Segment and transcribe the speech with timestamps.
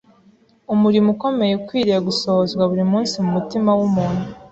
[0.73, 4.25] Umurimo ukomeye ukwiriye gusohozwa buri munsi mu mutima w’umuntu